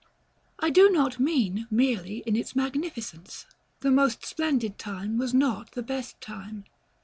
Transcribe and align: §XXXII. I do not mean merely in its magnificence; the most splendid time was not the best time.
§XXXII. 0.03 0.13
I 0.61 0.69
do 0.71 0.89
not 0.89 1.19
mean 1.19 1.67
merely 1.69 2.23
in 2.25 2.35
its 2.35 2.55
magnificence; 2.55 3.45
the 3.81 3.91
most 3.91 4.25
splendid 4.25 4.79
time 4.79 5.19
was 5.19 5.31
not 5.31 5.73
the 5.73 5.83
best 5.83 6.19
time. 6.19 6.63